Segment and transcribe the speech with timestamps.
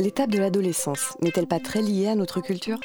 [0.00, 2.78] L'étape de l'adolescence n'est-elle pas très liée à notre culture?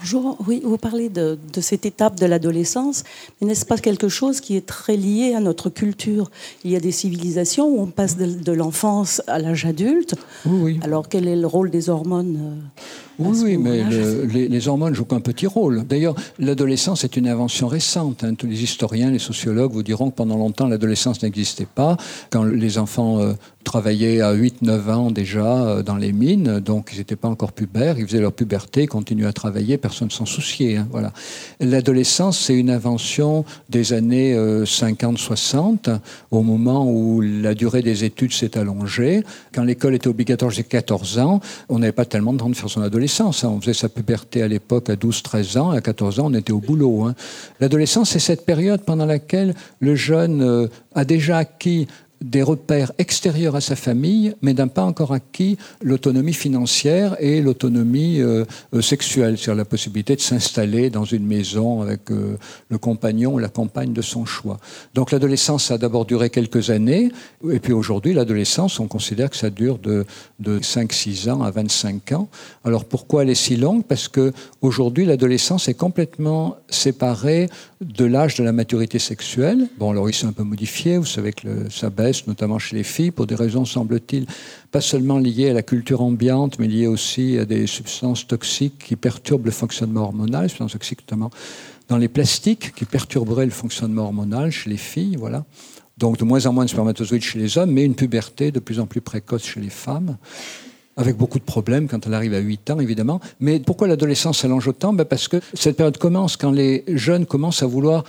[0.00, 3.04] Bonjour, oui, vous parlez de, cette étape de l'adolescence,
[3.40, 6.30] mais n'est-ce pas quelque chose qui est très lié à notre culture?
[6.64, 10.14] Il y a des civilisations où on passe de, l'enfance à l'âge adulte.
[10.46, 10.80] Oui, oui.
[10.82, 12.78] Alors quel est le rôle des hormones euh,
[13.18, 13.82] oui, oui, mais
[14.28, 15.84] les, hormones jouent un petit rôle.
[15.84, 18.22] D'ailleurs, l'adolescence est une invention récente.
[18.22, 18.34] Hein.
[18.34, 21.96] Tous les historiens, les sociologues vous diront que pendant longtemps, l'adolescence n'existait pas.
[22.30, 23.32] Quand les enfants euh,
[23.68, 27.98] travaillaient à 8-9 ans déjà euh, dans les mines, donc ils n'étaient pas encore pubères,
[27.98, 30.76] ils faisaient leur puberté, continuaient à travailler, personne ne s'en souciait.
[30.76, 31.12] Hein, voilà.
[31.60, 35.98] L'adolescence, c'est une invention des années 50-60, euh,
[36.30, 39.22] au moment où la durée des études s'est allongée.
[39.52, 42.70] Quand l'école était obligatoire jusqu'à 14 ans, on n'avait pas tellement de temps de faire
[42.70, 43.48] son adolescence Hein.
[43.48, 46.60] On faisait sa puberté à l'époque à 12-13 ans, à 14 ans, on était au
[46.60, 47.04] boulot.
[47.04, 47.14] Hein.
[47.60, 51.86] L'adolescence, c'est cette période pendant laquelle le jeune euh, a déjà acquis
[52.20, 58.20] des repères extérieurs à sa famille, mais n'a pas encore acquis l'autonomie financière et l'autonomie
[58.20, 58.44] euh,
[58.74, 62.36] euh, sexuelle, c'est-à-dire la possibilité de s'installer dans une maison avec euh,
[62.70, 64.58] le compagnon ou la compagne de son choix.
[64.94, 67.10] Donc l'adolescence a d'abord duré quelques années,
[67.50, 70.04] et puis aujourd'hui, l'adolescence, on considère que ça dure de,
[70.40, 72.28] de 5-6 ans à 25 ans.
[72.64, 73.84] Alors pourquoi elle est si longue?
[73.84, 77.48] Parce que aujourd'hui, l'adolescence est complètement séparée
[77.80, 79.68] de l'âge de la maturité sexuelle.
[79.78, 82.82] Bon, alors il s'est un peu modifié, vous savez que ça baisse, notamment chez les
[82.82, 84.26] filles, pour des raisons, semble-t-il,
[84.70, 88.96] pas seulement liées à la culture ambiante, mais liées aussi à des substances toxiques qui
[88.96, 91.30] perturbent le fonctionnement hormonal, substances toxiques notamment
[91.88, 95.44] dans les plastiques, qui perturberaient le fonctionnement hormonal chez les filles, voilà.
[95.96, 98.78] Donc de moins en moins de spermatozoïdes chez les hommes, mais une puberté de plus
[98.78, 100.16] en plus précoce chez les femmes
[100.98, 103.20] avec beaucoup de problèmes quand elle arrive à 8 ans, évidemment.
[103.38, 104.92] Mais pourquoi l'adolescence s'allonge autant?
[104.92, 108.02] Ben Parce que cette période commence quand les jeunes commencent à vouloir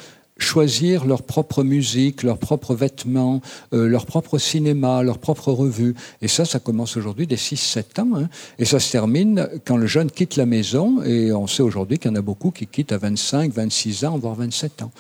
[0.44, 3.42] choisir leur propre musique, leurs propres vêtements,
[3.74, 5.96] euh, leur propre cinéma, leur propre revue.
[6.22, 8.10] Et ça, ça commence aujourd'hui dès 6-7 ans.
[8.16, 8.30] Hein.
[8.58, 11.04] Et ça se termine quand le jeune quitte la maison.
[11.04, 14.18] Et on sait aujourd'hui qu'il y en a beaucoup qui quittent à 25, 26 ans,
[14.18, 14.92] voire 27 ans.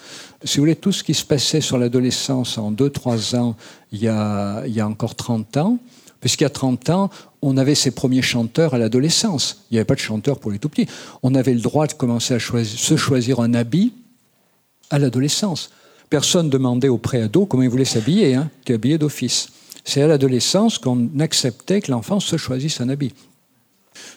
[0.43, 3.55] Si vous voulez, tout ce qui se passait sur l'adolescence en 2-3 ans,
[3.91, 5.79] il y, a, il y a encore 30 ans,
[6.21, 7.09] puisqu'il y a 30 ans,
[7.41, 9.65] on avait ses premiers chanteurs à l'adolescence.
[9.69, 10.87] Il n'y avait pas de chanteurs pour les tout petits.
[11.23, 13.93] On avait le droit de commencer à se choisir un habit
[14.89, 15.69] à l'adolescence.
[16.09, 18.35] Personne demandait au préado comment il voulait s'habiller.
[18.35, 18.49] Hein.
[18.65, 19.49] Tu habillé d'office.
[19.85, 23.13] C'est à l'adolescence qu'on acceptait que l'enfant se choisisse un habit.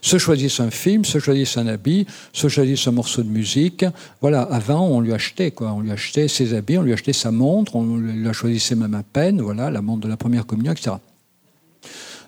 [0.00, 3.84] Se choisisse un film, se choisisse un habit, se choisisse un morceau de musique.
[4.20, 5.72] Voilà, avant, on lui achetait, quoi.
[5.72, 9.02] On lui achetait ses habits, on lui achetait sa montre, on la choisissait même à
[9.02, 10.96] peine, voilà, la montre de la première communion, etc.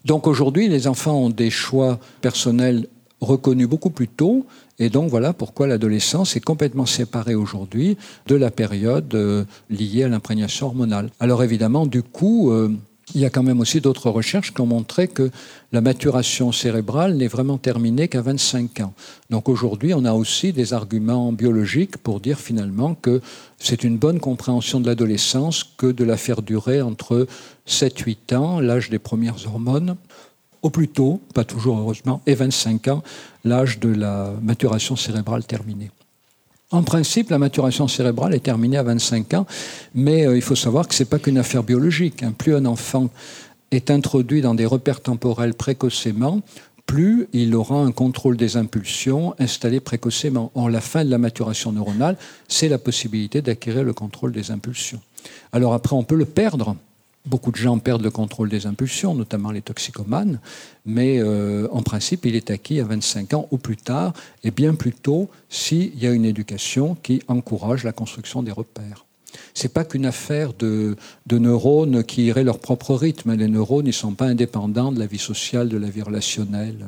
[0.05, 2.87] Donc aujourd'hui, les enfants ont des choix personnels
[3.25, 4.47] reconnus beaucoup plus tôt.
[4.79, 7.97] Et donc voilà pourquoi l'adolescence est complètement séparée aujourd'hui
[8.27, 11.11] de la période euh, liée à l'imprégnation hormonale.
[11.21, 12.71] Alors évidemment, du coup, euh,
[13.15, 15.31] il y a quand même aussi d'autres recherches qui ont montré que
[15.73, 18.95] la maturation cérébrale n'est vraiment terminée qu'à 25 ans.
[19.31, 23.21] Donc aujourd'hui, on a aussi des arguments biologiques pour dire finalement que
[23.59, 27.27] c'est une bonne compréhension de l'adolescence que de la faire durer entre
[27.69, 29.97] 7-8 ans, l'âge des premières hormones,
[30.64, 33.02] au plus tôt, pas toujours heureusement, et 25 ans,
[33.44, 35.91] l'âge de la maturation cérébrale terminée.
[36.70, 39.47] En principe, la maturation cérébrale est terminée à 25 ans,
[39.94, 42.22] mais euh, il faut savoir que ce n'est pas qu'une affaire biologique.
[42.22, 42.32] Hein.
[42.36, 43.10] Plus un enfant
[43.72, 46.41] est introduit dans des repères temporels précocement,
[46.86, 50.50] plus il aura un contrôle des impulsions installé précocement.
[50.54, 52.16] Or, la fin de la maturation neuronale,
[52.48, 55.00] c'est la possibilité d'acquérir le contrôle des impulsions.
[55.52, 56.75] Alors après, on peut le perdre
[57.27, 60.41] Beaucoup de gens perdent le contrôle des impulsions, notamment les toxicomanes,
[60.85, 64.12] mais euh, en principe, il est acquis à 25 ans ou plus tard,
[64.43, 69.07] et bien plus tôt s'il y a une éducation qui encourage la construction des repères.
[69.55, 70.97] Ce n'est pas qu'une affaire de,
[71.27, 73.35] de, neurones qui iraient leur propre rythme.
[73.35, 76.87] Les neurones ne sont pas indépendants de la vie sociale, de la vie relationnelle.